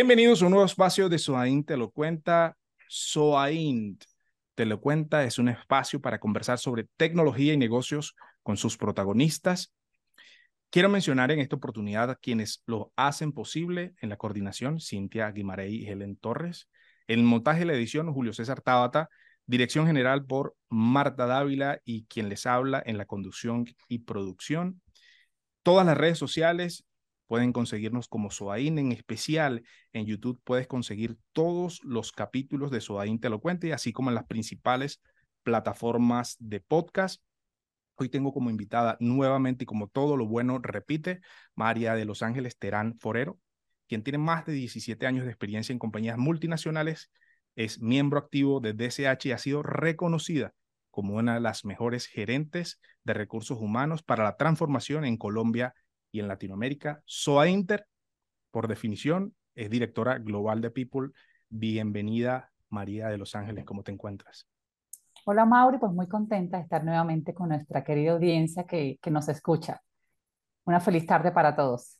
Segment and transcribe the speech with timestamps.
[0.00, 2.56] Bienvenidos a un nuevo espacio de Soain Te lo cuenta.
[2.88, 3.98] Soain
[4.54, 9.74] Te lo cuenta es un espacio para conversar sobre tecnología y negocios con sus protagonistas.
[10.70, 15.82] Quiero mencionar en esta oportunidad a quienes lo hacen posible en la coordinación, Cintia Guimarey
[15.82, 16.70] y Helen Torres.
[17.06, 19.10] En montaje y la edición, Julio César Tábata.
[19.44, 24.80] Dirección general por Marta Dávila y quien les habla en la conducción y producción.
[25.62, 26.86] Todas las redes sociales
[27.30, 29.62] pueden conseguirnos como Soaín, en especial
[29.92, 35.00] en YouTube puedes conseguir todos los capítulos de Soaín Te así como en las principales
[35.44, 37.22] plataformas de podcast.
[37.94, 41.20] Hoy tengo como invitada nuevamente y como todo lo bueno repite,
[41.54, 43.38] María de Los Ángeles Terán Forero,
[43.86, 47.12] quien tiene más de 17 años de experiencia en compañías multinacionales
[47.54, 50.52] es miembro activo de DSH y ha sido reconocida
[50.90, 55.76] como una de las mejores gerentes de recursos humanos para la transformación en Colombia
[56.12, 57.02] y en Latinoamérica.
[57.04, 57.86] SOA Inter,
[58.50, 61.10] por definición, es directora global de People.
[61.48, 64.46] Bienvenida, María de Los Ángeles, ¿cómo te encuentras?
[65.26, 69.28] Hola, Mauri, pues muy contenta de estar nuevamente con nuestra querida audiencia que, que nos
[69.28, 69.82] escucha.
[70.64, 71.98] Una feliz tarde para todos.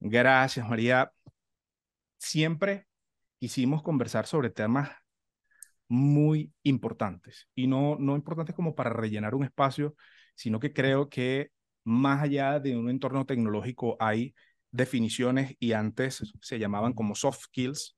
[0.00, 1.12] Gracias, María.
[2.18, 2.86] Siempre
[3.38, 4.90] quisimos conversar sobre temas
[5.88, 9.94] muy importantes y no, no importantes como para rellenar un espacio,
[10.34, 11.50] sino que creo que
[11.84, 14.34] más allá de un entorno tecnológico hay
[14.70, 17.96] definiciones y antes se llamaban como soft skills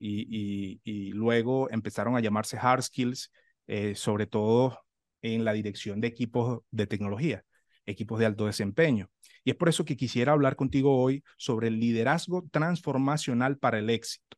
[0.00, 3.32] y, luego empezaron a llamarse hard skills,
[3.66, 4.80] eh, sobre todo
[5.22, 7.44] en la dirección de equipos de tecnología,
[7.86, 9.10] equipos de alto desempeño.
[9.44, 13.90] Y es por eso que quisiera hablar contigo hoy sobre el liderazgo transformacional para el
[13.90, 14.36] éxito.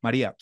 [0.00, 0.36] María,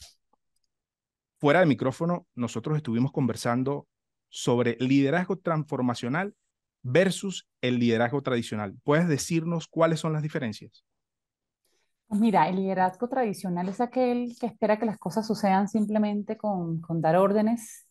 [1.39, 3.89] fuera de micrófono, nosotros estuvimos conversando
[4.29, 6.35] sobre liderazgo transformacional
[6.87, 8.75] versus el liderazgo tradicional.
[8.85, 10.85] ¿Puedes decirnos cuáles son las diferencias?
[12.07, 16.81] Pues mira, el liderazgo tradicional es aquel que espera que las cosas sucedan simplemente con,
[17.01, 17.87] dar órdenes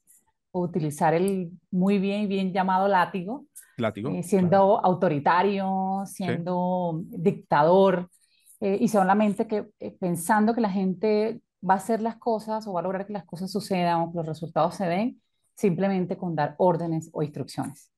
[0.52, 3.46] o utilizar el muy bien y bien llamado látigo,
[3.76, 8.10] látigo eh, siendo autoritario, siendo dictador,
[8.62, 12.74] eh, y solamente que eh, pensando que la gente va a hacer las cosas o
[12.74, 15.22] va a lograr que las cosas sucedan o que los resultados se den
[15.54, 17.92] simplemente con dar órdenes o instrucciones.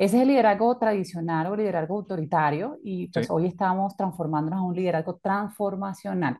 [0.00, 4.74] Ese es el liderazgo tradicional o liderazgo autoritario y pues hoy estamos transformándonos a un
[4.74, 6.38] liderazgo transformacional,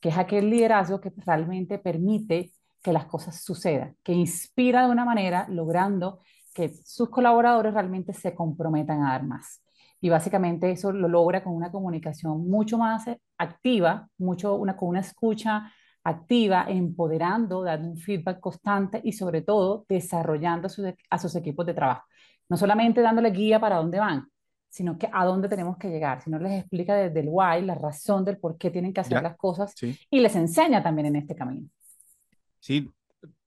[0.00, 2.52] que es aquel liderazgo que realmente permite
[2.82, 6.20] que las cosas sucedan, que inspira de una manera logrando
[6.54, 9.62] que sus colaboradores realmente se comprometan a dar más.
[10.00, 13.04] Y básicamente eso lo logra con una comunicación mucho más
[13.36, 15.70] activa, mucho una, con una escucha
[16.04, 20.68] activa, empoderando, dando un feedback constante y sobre todo desarrollando
[21.10, 22.04] a sus, equipos de trabajo.
[22.52, 24.28] No solamente dándole guía para dónde van,
[24.68, 28.26] sino que a dónde tenemos que llegar, sino les explica desde el why, la razón
[28.26, 31.66] del por qué tienen que hacer las cosas y les enseña también en este camino.
[32.60, 32.90] Sí,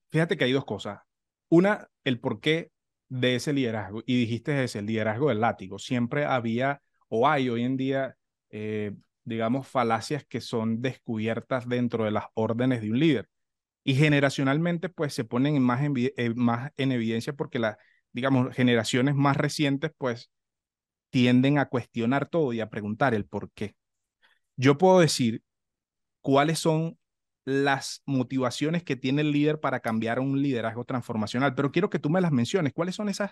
[0.10, 1.02] fíjate que hay dos cosas.
[1.50, 2.72] Una, el por qué
[3.08, 5.78] de ese liderazgo, y dijiste ese, el liderazgo del látigo.
[5.78, 8.16] Siempre había, o hay hoy en día,
[8.50, 13.30] eh, digamos, falacias que son descubiertas dentro de las órdenes de un líder.
[13.84, 17.78] Y generacionalmente, pues se ponen más en, eh, más en evidencia porque las,
[18.16, 20.32] digamos, generaciones más recientes, pues
[21.10, 23.76] tienden a cuestionar todo y a preguntar el por qué.
[24.56, 25.44] Yo puedo decir
[26.22, 26.98] cuáles son
[27.44, 32.10] las motivaciones que tiene el líder para cambiar un liderazgo transformacional, pero quiero que tú
[32.10, 32.72] me las menciones.
[32.74, 33.32] ¿Cuáles son esas,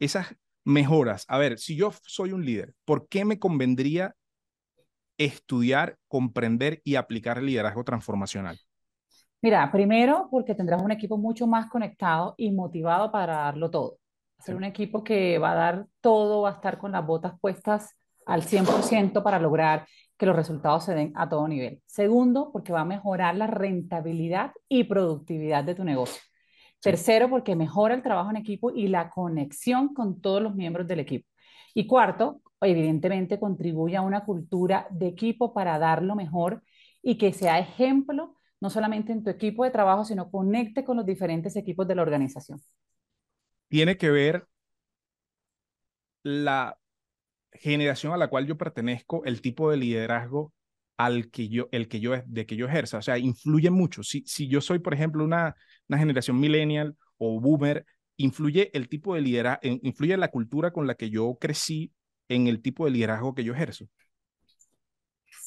[0.00, 0.34] esas
[0.64, 1.24] mejoras?
[1.28, 4.16] A ver, si yo soy un líder, ¿por qué me convendría
[5.16, 8.58] estudiar, comprender y aplicar el liderazgo transformacional?
[9.40, 13.98] Mira, primero porque tendrás un equipo mucho más conectado y motivado para darlo todo.
[14.44, 17.96] Ser un equipo que va a dar todo, va a estar con las botas puestas
[18.26, 19.86] al 100% para lograr
[20.18, 21.80] que los resultados se den a todo nivel.
[21.86, 26.20] Segundo, porque va a mejorar la rentabilidad y productividad de tu negocio.
[26.80, 31.00] Tercero, porque mejora el trabajo en equipo y la conexión con todos los miembros del
[31.00, 31.26] equipo.
[31.72, 36.62] Y cuarto, evidentemente contribuye a una cultura de equipo para dar lo mejor
[37.02, 41.06] y que sea ejemplo no solamente en tu equipo de trabajo, sino conecte con los
[41.06, 42.60] diferentes equipos de la organización.
[43.74, 44.46] Tiene que ver
[46.22, 46.78] la
[47.52, 50.54] generación a la cual yo pertenezco, el tipo de liderazgo
[50.96, 54.02] al que yo, el que yo, de que yo ejerza, o sea, influye mucho.
[54.02, 55.56] Si, si yo soy, por ejemplo, una,
[55.88, 57.86] una generación millennial o boomer,
[58.16, 61.92] influye el tipo de liderazgo, influye la cultura con la que yo crecí
[62.28, 63.88] en el tipo de liderazgo que yo ejerzo.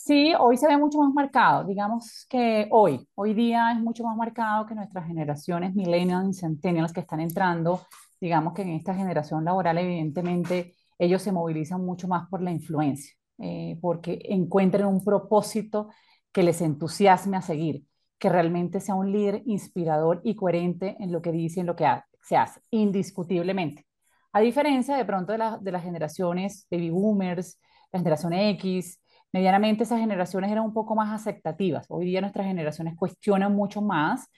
[0.07, 1.65] Sí, hoy se ve mucho más marcado.
[1.65, 6.93] Digamos que hoy, hoy día es mucho más marcado que nuestras generaciones millennials y centennials
[6.93, 7.81] que están entrando.
[8.21, 13.13] Digamos que en esta generación laboral, evidentemente, ellos se movilizan mucho más por la influencia,
[13.39, 15.89] eh, porque encuentran un propósito
[16.31, 17.83] que les entusiasme a seguir,
[18.17, 21.75] que realmente sea un líder inspirador y coherente en lo que dice y en lo
[21.75, 21.85] que
[22.21, 23.85] se hace, indiscutiblemente.
[24.31, 27.59] A diferencia de pronto de, de las generaciones baby boomers,
[27.91, 29.01] la generación X,
[29.33, 31.85] medianamente esas generaciones eran un poco más aceptativas.
[31.89, 34.29] Hoy día nuestras generaciones cuestionan mucho más,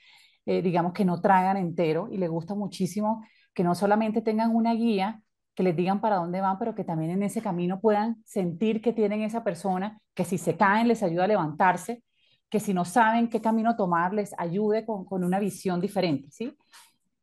[0.45, 4.73] eh, digamos que no tragan entero y les gusta muchísimo que no solamente tengan una
[4.73, 5.21] guía,
[5.53, 8.93] que les digan para dónde van, pero que también en ese camino puedan sentir que
[8.93, 12.03] tienen esa persona, que si se caen les ayuda a levantarse,
[12.49, 16.55] que si no saben qué camino tomar les ayude con, con una visión diferente, ¿sí?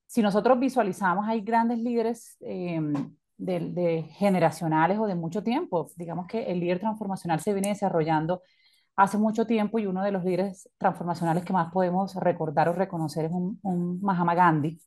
[0.07, 2.81] Si nosotros visualizamos, hay grandes líderes eh,
[3.39, 5.91] de, generacionales o de mucho tiempo.
[5.97, 8.43] Digamos que el líder transformacional se viene desarrollando
[8.97, 13.27] hace mucho tiempo y uno de los líderes transformacionales que más podemos recordar o reconocer
[13.27, 14.81] es un, un Mahatma Gandhi,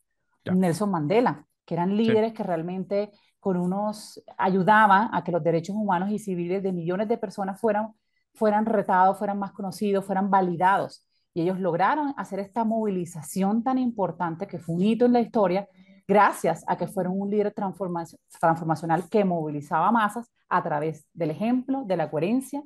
[0.45, 6.09] Nelson Mandela, que eran líderes que realmente con unos ayudaban a que los derechos humanos
[6.11, 7.93] y civiles de millones de personas fueran,
[8.33, 11.05] fueran retados, fueran más conocidos, fueran validados.
[11.33, 15.67] Y ellos lograron hacer esta movilización tan importante que fue un hito en la historia
[16.09, 21.97] gracias a que fueron un líder transformacional que movilizaba masas a través del ejemplo, de
[21.97, 22.63] la coherencia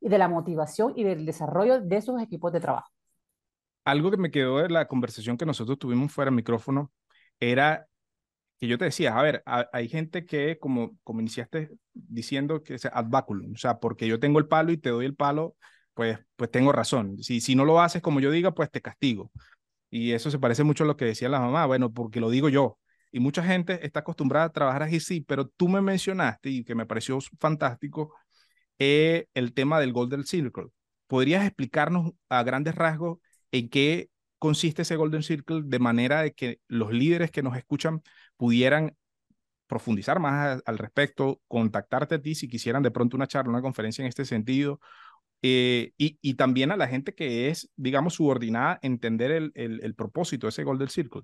[0.00, 2.90] y de la motivación y del desarrollo de sus equipos de trabajo.
[3.84, 6.90] Algo que me quedó de la conversación que nosotros tuvimos fuera del micrófono
[7.38, 7.86] era
[8.58, 12.86] que yo te decía, a ver, hay gente que, como, como iniciaste diciendo, que es
[12.86, 15.54] ad baculum, o sea, porque yo tengo el palo y te doy el palo,
[15.92, 17.18] pues, pues tengo razón.
[17.22, 19.30] Si, si no lo haces como yo diga, pues te castigo.
[19.90, 22.48] Y eso se parece mucho a lo que decía la mamá, bueno, porque lo digo
[22.48, 22.78] yo.
[23.16, 26.74] Y mucha gente está acostumbrada a trabajar así, sí, pero tú me mencionaste y que
[26.74, 28.12] me pareció fantástico
[28.78, 30.66] eh, el tema del Golden Circle.
[31.06, 33.18] ¿Podrías explicarnos a grandes rasgos
[33.52, 38.02] en qué consiste ese Golden Circle de manera de que los líderes que nos escuchan
[38.36, 38.94] pudieran
[39.66, 44.02] profundizar más al respecto, contactarte a ti si quisieran de pronto una charla, una conferencia
[44.02, 44.78] en este sentido,
[45.40, 49.94] eh, y, y, también a la gente que es, digamos, subordinada, entender el, el, el
[49.94, 51.22] propósito de ese Golden Circle.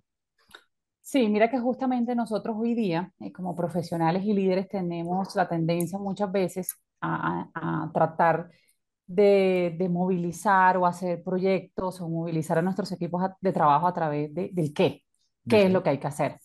[1.03, 5.99] Sí, mira que justamente nosotros hoy día, eh, como profesionales y líderes, tenemos la tendencia
[5.99, 8.49] muchas veces a, tratar
[9.07, 14.73] de, movilizar o hacer proyectos o movilizar a nuestros equipos de trabajo a través del
[14.73, 15.03] qué,
[15.49, 16.39] qué es lo que hay que hacer.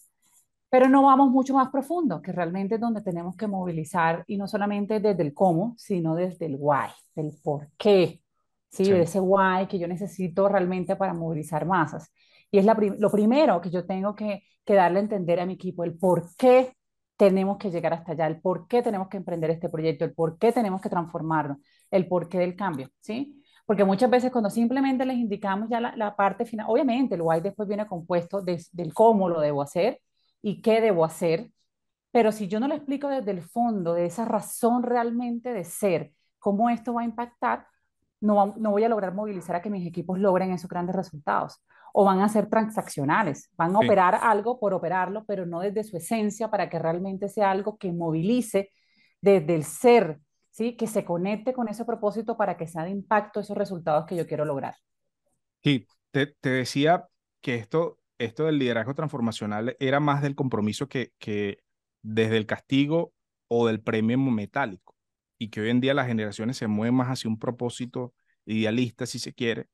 [0.70, 4.48] Pero no vamos mucho más profundo, que realmente es donde tenemos que movilizar y no
[4.48, 8.22] solamente desde el cómo, sino desde el why, del por qué,
[8.70, 8.86] ¿sí?
[8.86, 8.92] sí.
[8.92, 12.12] de ese why que yo necesito realmente para movilizar masas.
[12.52, 15.54] Y es la lo primero que yo tengo que, que darle a entender a mi
[15.54, 16.74] equipo, el por qué
[17.18, 20.38] tenemos que llegar hasta allá, el por qué tenemos que emprender este proyecto, el por
[20.38, 21.58] qué tenemos que transformarnos,
[21.92, 23.44] el por qué del cambio, ¿sí?
[23.66, 27.42] Porque muchas veces cuando simplemente les indicamos ya la, la parte final, obviamente el why
[27.42, 30.00] después viene compuesto de, del cómo lo debo hacer
[30.42, 31.52] y qué debo hacer,
[32.12, 36.14] pero si yo no le explico desde el fondo, de esa razón realmente de ser,
[36.40, 37.68] cómo esto va a impactar,
[38.22, 41.62] no, no voy a lograr movilizar a que mis equipos logren esos grandes resultados
[42.00, 45.98] o van a ser transaccionales, van a operar algo por operarlo, pero no desde su
[45.98, 48.70] esencia para que realmente sea algo que movilice
[49.20, 50.20] desde el ser,
[50.52, 50.78] ¿sí?
[50.78, 54.28] que se conecte con ese propósito para que sea de impacto esos resultados que yo
[54.28, 54.76] quiero lograr.
[55.64, 57.08] Sí, te, te decía
[57.42, 61.64] que esto, esto del liderazgo transformacional era más del compromiso que, que
[62.04, 63.12] desde el castigo
[63.48, 64.96] o del premio metálico
[65.40, 68.14] y que hoy en día las generaciones se mueven más hacia un propósito
[68.46, 69.66] idealista, si se quiere,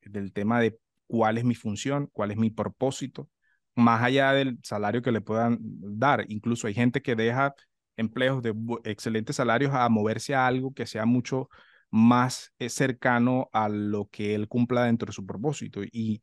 [0.00, 0.80] del tema de
[1.12, 3.28] cuál es mi función, cuál es mi propósito,
[3.74, 6.24] más allá del salario que le puedan dar.
[6.28, 7.54] Incluso hay gente que deja
[7.98, 8.54] empleos de
[8.84, 11.50] excelentes salarios a moverse a algo que sea mucho
[11.90, 16.22] más eh, cercano a lo que él cumpla dentro de su propósito y,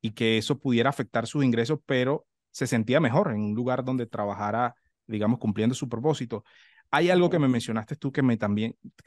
[0.00, 4.06] y que eso pudiera afectar sus ingresos, pero se sentía mejor en un lugar donde
[4.06, 4.74] trabajara,
[5.06, 6.44] digamos, cumpliendo su propósito.
[6.92, 8.22] Hay algo que me mencionaste tú que,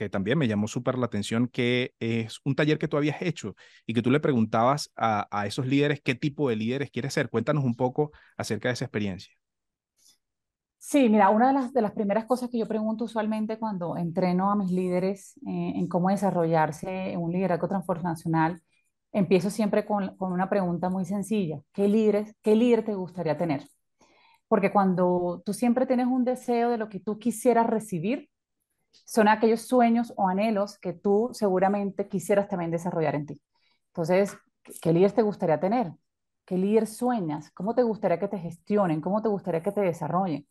[0.10, 3.94] también, me llamó súper la atención, que es un taller que tú habías hecho y
[3.94, 7.30] que tú le preguntabas a, esos líderes qué tipo de líderes quieres ser.
[7.30, 9.34] Cuéntanos un poco acerca de esa experiencia.
[10.78, 14.72] Sí, mira, una de las, primeras cosas que yo pregunto usualmente cuando entreno a mis
[14.72, 18.62] líderes eh, en cómo desarrollarse en un liderazgo transformacional,
[19.12, 21.60] empiezo siempre con, con una pregunta muy sencilla.
[21.74, 23.64] ¿Qué, líderes, ¿Qué líder te gustaría tener?
[24.48, 28.30] Porque cuando tú siempre tienes un deseo de lo que tú quisieras recibir,
[28.92, 33.42] son aquellos sueños o anhelos que tú seguramente quisieras también desarrollar en ti.
[33.88, 34.38] Entonces,
[34.82, 35.94] ¿qué líder te gustaría tener?
[36.46, 37.52] ¿Qué líder sueñas?
[37.52, 39.02] ¿Cómo te gustaría que te gestionen?
[39.02, 40.48] ¿Cómo te gustaría que te desarrollen?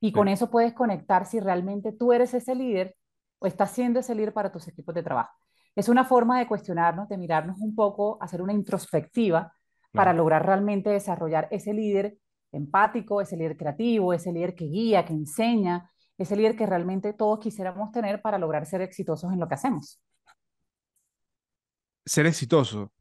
[0.00, 2.96] Y con eso puedes conectar si realmente tú eres ese líder
[3.38, 5.36] o estás siendo ese líder para tus equipos de trabajo.
[5.76, 9.52] Es una forma de cuestionarnos, de mirarnos un poco, hacer una introspectiva
[9.92, 12.18] para lograr realmente desarrollar ese líder
[12.52, 17.38] empático, ese líder creativo, ese líder que guía, que enseña, ese líder que realmente todos
[17.40, 20.00] quisiéramos tener para lograr ser exitosos en lo que hacemos.
[22.04, 22.92] ser exitoso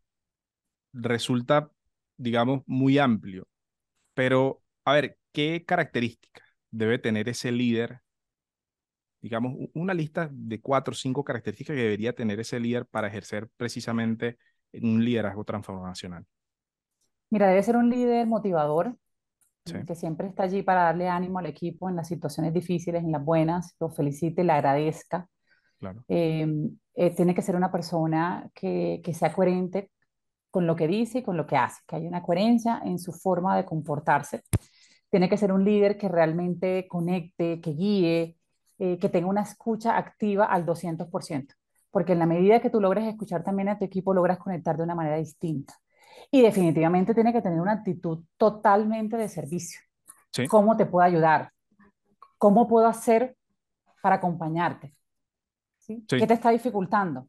[0.93, 1.71] resulta,
[2.17, 3.47] digamos, muy amplio,
[4.13, 8.01] pero a ver, ¿qué características debe tener ese líder?
[9.21, 13.49] Digamos, una lista de cuatro o cinco características que debería tener ese líder para ejercer
[13.57, 14.37] precisamente
[14.73, 16.25] un liderazgo transformacional.
[17.29, 18.97] Mira, debe ser un líder motivador,
[19.85, 23.23] que siempre está allí para darle ánimo al equipo en las situaciones difíciles, en las
[23.23, 25.27] buenas, lo felicite, le agradezca.
[25.79, 26.03] Claro.
[26.07, 29.91] Em, eh, tiene que ser una persona que, que, sea coherente
[30.51, 33.13] con lo que dice y con lo que hace, que haya una coherencia en su
[33.13, 34.43] forma de comportarse.
[35.09, 38.37] Tiene que ser un líder que realmente conecte, que guíe,
[38.81, 41.53] eh, que tenga una escucha activa al 200%,
[41.91, 44.83] porque en la medida que tú logres escuchar también a tu equipo, logras conectar de
[44.83, 45.73] una manera distinta.
[46.31, 49.81] Y definitivamente tiene que tener una actitud totalmente de servicio.
[50.49, 51.51] ¿Cómo te puedo ayudar?
[52.37, 53.35] ¿Cómo puedo hacer
[54.01, 54.95] para acompañarte?
[55.79, 56.05] ¿Sí?
[56.07, 57.27] ¿Qué te está dificultando?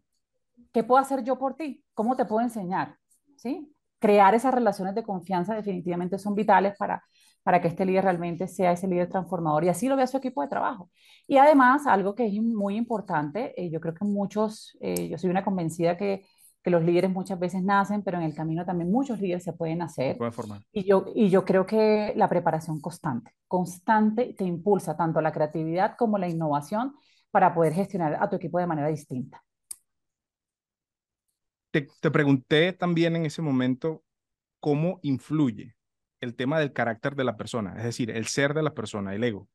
[0.72, 1.82] ¿Qué puedo hacer yo por ti?
[1.94, 2.96] ¿Cómo te puedo enseñar?
[3.36, 3.74] ¿Sí?
[3.98, 7.02] Crear esas relaciones de confianza definitivamente son vitales para,
[7.42, 10.42] para que este líder realmente sea ese líder transformador y así lo vea su equipo
[10.42, 10.90] de trabajo.
[11.26, 15.30] Y además, algo que es muy importante, eh, yo creo que muchos, eh, yo soy
[15.30, 16.26] una convencida que
[16.62, 19.82] que los líderes muchas veces nacen, pero en el camino también muchos líderes se pueden
[19.82, 20.16] hacer.
[20.18, 20.60] Pueden formar.
[20.72, 25.96] Y yo, y yo creo que la preparación constante, constante te impulsa tanto la creatividad
[25.96, 26.94] como la innovación
[27.30, 29.42] para poder gestionar a tu equipo de manera distinta.
[31.70, 34.02] Te, te pregunté también en ese momento
[34.58, 35.76] cómo influye
[36.20, 39.24] el tema del carácter de la persona, es decir, el ser de la persona, el
[39.24, 39.48] ego.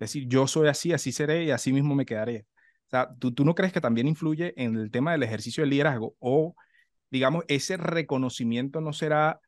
[0.00, 2.46] Es decir, yo soy así, así seré y así mismo me quedaré.
[2.90, 6.16] Sea, ¿tú, ¿tú no crees que también influye en el tema del ejercicio del liderazgo?
[6.18, 6.54] O,
[7.10, 9.40] digamos, ese reconocimiento no será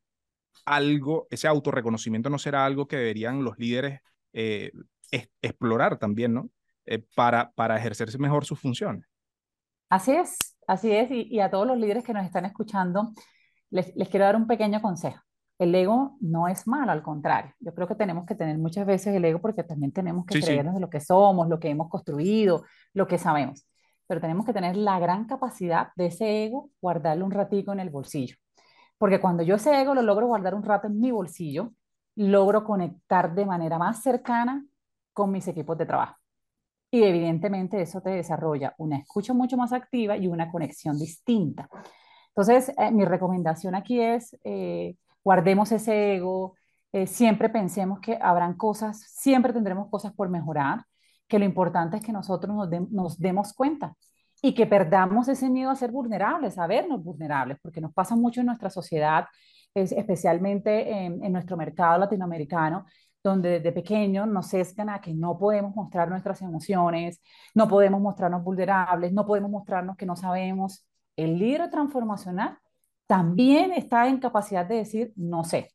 [0.64, 4.00] algo, ese autorreconocimiento no será algo que deberían los líderes
[4.32, 4.72] eh,
[5.42, 6.50] explorar también, ¿no?
[6.86, 9.04] Eh, para, para ejercerse mejor sus funciones.
[9.88, 11.10] Así es, así es.
[11.10, 13.12] Y, y, a todos los líderes que nos están escuchando,
[13.70, 15.20] les, les quiero dar un pequeño consejo.
[15.62, 17.52] El ego no es malo, al contrario.
[17.60, 20.74] Yo creo que tenemos que tener muchas veces el ego porque también tenemos que creernos
[20.74, 22.64] de lo que somos, lo que hemos construido,
[22.94, 23.64] lo que sabemos.
[24.08, 27.90] Pero tenemos que tener la gran capacidad de ese ego guardarlo un ratico en el
[27.90, 28.34] bolsillo.
[28.98, 31.70] Porque cuando yo ese ego lo logro guardar un rato en mi bolsillo,
[32.16, 34.66] logro conectar de manera más cercana
[35.12, 36.16] con mis equipos de trabajo.
[36.90, 41.68] Y evidentemente eso te desarrolla una escucha mucho más activa y una conexión distinta.
[42.30, 46.54] Entonces, eh, mi recomendación aquí es eh, guardemos ese ego,
[46.92, 50.84] eh, siempre pensemos que habrán cosas, siempre tendremos cosas por mejorar,
[51.26, 52.54] que lo importante es que nosotros
[52.90, 53.96] nos, demos cuenta
[54.42, 58.40] y que perdamos ese miedo a ser vulnerables, a vernos vulnerables, porque nos pasa mucho
[58.40, 59.26] en nuestra sociedad,
[59.74, 62.84] especialmente en, nuestro mercado latinoamericano,
[63.24, 67.22] donde desde pequeños nos sesgan a que no podemos mostrar nuestras emociones,
[67.54, 70.86] no podemos mostrarnos vulnerables, no podemos mostrarnos que no sabemos.
[71.16, 72.58] El libro transformacional
[73.12, 75.68] también está en capacidad de decir, no sé,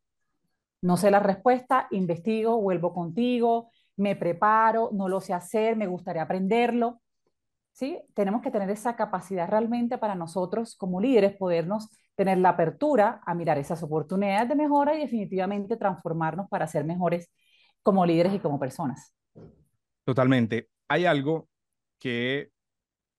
[0.81, 6.23] no sé la respuesta, investigo, vuelvo contigo, me preparo, no lo sé hacer, me gustaría
[6.23, 6.99] aprenderlo.
[7.73, 7.99] ¿Sí?
[8.15, 13.35] Tenemos que tener esa capacidad realmente para nosotros como líderes podernos tener la apertura a
[13.35, 17.31] mirar esas oportunidades de mejora y definitivamente transformarnos para ser mejores
[17.83, 19.13] como líderes y como personas.
[20.03, 20.69] Totalmente.
[20.87, 21.49] Hay algo
[21.99, 22.49] que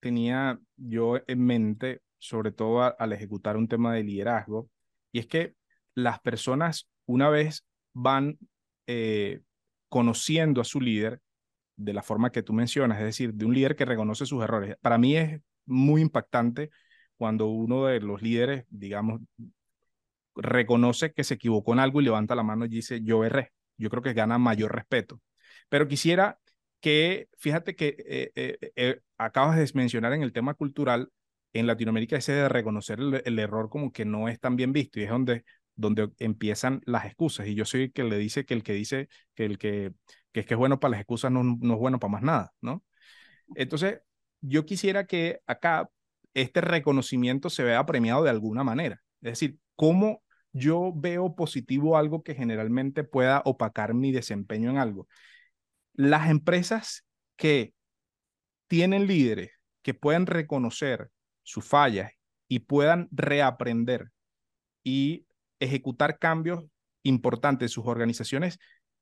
[0.00, 4.68] tenía yo en mente sobre todo al ejecutar un tema de liderazgo,
[5.12, 5.54] y es que
[5.94, 8.38] las personas una vez van
[8.86, 9.40] eh,
[9.88, 11.20] conociendo a su líder
[11.76, 14.76] de la forma que tú mencionas, es decir, de un líder que reconoce sus errores.
[14.80, 16.70] Para mí es muy impactante
[17.16, 19.20] cuando uno de los líderes, digamos,
[20.34, 23.52] reconoce que se equivocó en algo y levanta la mano y dice, yo erré.
[23.76, 25.20] Yo creo que gana mayor respeto.
[25.68, 26.38] Pero quisiera
[26.80, 27.96] que, fíjate que
[28.34, 31.10] eh, eh, acabas de mencionar en el tema cultural
[31.52, 35.04] en Latinoamérica ese de reconocer el, error como que no es tan bien visto y
[35.04, 37.46] es donde, donde empiezan las excusas.
[37.46, 39.92] Y yo soy el que le dice que el que dice que el que,
[40.32, 42.52] que es que es bueno para las excusas no, no es bueno para más nada,
[42.60, 42.84] ¿no?
[43.54, 44.00] Entonces,
[44.40, 45.88] yo quisiera que acá
[46.34, 49.00] este reconocimiento se vea premiado de alguna manera.
[49.22, 55.08] Es decir, ¿cómo yo veo positivo algo que generalmente pueda opacar mi desempeño en algo?
[55.94, 57.04] Las empresas
[57.36, 57.74] que
[58.68, 59.50] tienen líderes
[59.82, 61.10] que pueden reconocer
[61.48, 62.12] sus fallas
[62.46, 64.10] y puedan reaprender
[64.84, 65.26] y
[65.60, 66.64] ejecutar cambios
[67.02, 68.58] importantes en sus organizaciones,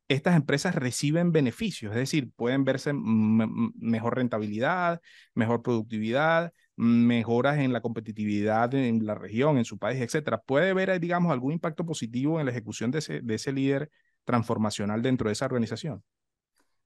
[0.09, 5.01] estas empresas reciben beneficios, es decir, pueden verse mejor rentabilidad,
[5.35, 10.39] mejor productividad, mejoras en la competitividad en la región, en su país, etcétera.
[10.39, 13.91] Puede haber, digamos, algún impacto positivo en la ejecución de ese, de ese líder
[14.25, 16.05] transformacional dentro de esa organización.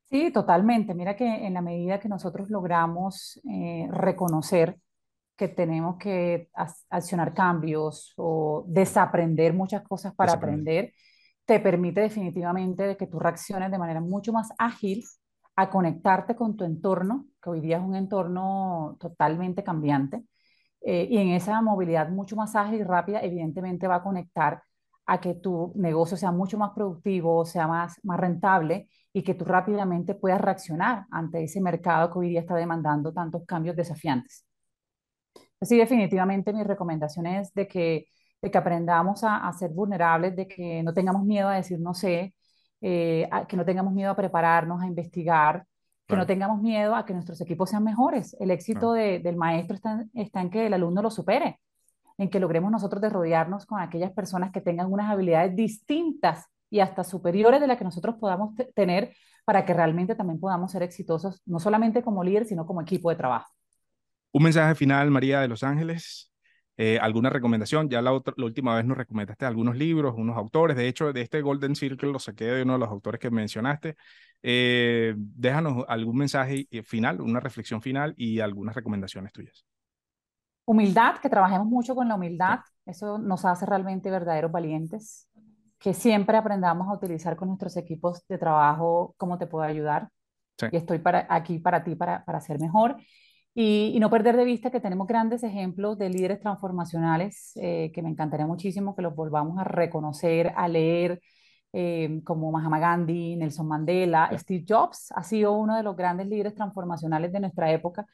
[0.08, 0.94] Sí, totalmente.
[0.94, 4.78] Mira que en la medida que nosotros logramos eh, reconocer
[5.40, 6.50] que tenemos que
[6.90, 10.92] accionar cambios o desaprender muchas cosas para aprender,
[11.46, 15.02] te permite definitivamente de que tú reacciones de manera mucho más ágil
[15.56, 20.24] a conectarte con tu entorno, que hoy día es un entorno totalmente cambiante,
[20.82, 24.62] eh, y en esa movilidad mucho más ágil y rápida, evidentemente va a conectar
[25.06, 29.46] a que tu negocio sea mucho más productivo, sea más, más rentable y que tú
[29.46, 34.44] rápidamente puedas reaccionar ante ese mercado que hoy día está demandando tantos cambios desafiantes.
[35.62, 38.06] Sí, definitivamente mi recomendación es de que,
[38.40, 41.92] de que aprendamos a, a ser vulnerables, de que no tengamos miedo a decir no
[41.92, 42.34] sé,
[42.80, 45.66] eh, que no tengamos miedo a prepararnos, a investigar,
[46.06, 48.36] que no tengamos miedo a que nuestros equipos sean mejores.
[48.40, 51.60] El éxito del maestro está, está, en que el alumno lo supere,
[52.18, 56.80] en que logremos nosotros de rodearnos con aquellas personas que tengan unas habilidades distintas y
[56.80, 59.14] hasta superiores de las que nosotros podamos tener
[59.44, 63.16] para que realmente también podamos ser exitosos, no solamente como líder, sino como equipo de
[63.16, 63.50] trabajo.
[64.32, 66.30] Un mensaje final, María de Los Ángeles.
[66.76, 67.90] Eh, ¿Alguna recomendación?
[67.90, 70.76] Ya la, la, última vez nos recomendaste algunos libros, unos autores.
[70.76, 73.96] De hecho, de este Golden Circle lo saqué de uno de los autores que mencionaste.
[74.42, 79.66] Eh, déjanos algún mensaje final, una reflexión final y algunas recomendaciones tuyas.
[80.64, 82.60] Humildad, que trabajemos mucho con la humildad.
[82.86, 85.28] Eso nos hace realmente verdaderos valientes.
[85.78, 90.08] Que siempre aprendamos a utilizar con nuestros equipos de trabajo cómo te puedo ayudar.
[90.70, 92.96] Y estoy para, aquí para ti, para, para ser mejor.
[93.54, 98.08] Y, no perder de vista que tenemos grandes ejemplos de líderes transformacionales eh, que me
[98.08, 101.20] encantaría muchísimo que los volvamos a reconocer, a leer,
[101.72, 106.54] eh, como Mahatma Gandhi, Nelson Mandela, Steve Jobs ha sido uno de los grandes líderes
[106.54, 108.06] transformacionales de nuestra época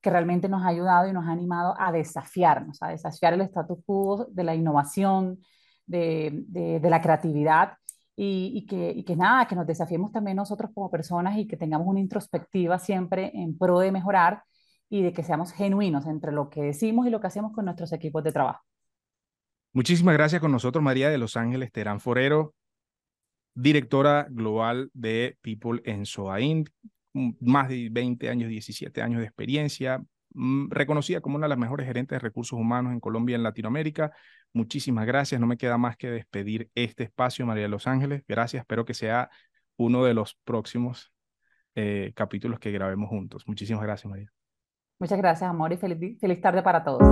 [0.00, 3.78] que realmente nos ha ayudado y nos ha animado a desafiarnos, a desafiar el status
[3.86, 5.38] quo de la innovación,
[5.86, 7.74] de, de, la creatividad
[8.16, 11.56] y, y, que, y que nada, que nos desafiemos también nosotros como personas y que
[11.56, 14.42] tengamos una introspectiva siempre en pro de mejorar
[14.92, 17.94] y de que seamos genuinos entre lo que decimos y lo que hacemos con nuestros
[17.94, 18.62] equipos de trabajo.
[19.72, 22.54] Muchísimas gracias con nosotros, María de Los Ángeles Terán Forero,
[23.54, 26.66] directora global de People en SOAIN,
[27.40, 31.86] más de 20 años, 17 años de experiencia, mm, reconocida como una de las mejores
[31.86, 34.12] gerentes de recursos humanos en Colombia y en Latinoamérica.
[34.52, 35.40] Muchísimas gracias.
[35.40, 38.24] No me queda más que despedir este espacio, María de Los Ángeles.
[38.28, 38.60] Gracias.
[38.60, 39.30] Espero que sea
[39.78, 41.14] uno de los próximos
[41.76, 43.48] eh, capítulos que grabemos juntos.
[43.48, 44.41] Muchísimas gracias, María.
[44.98, 47.02] Muchas gracias, amor, y feliz, feliz tarde para todos.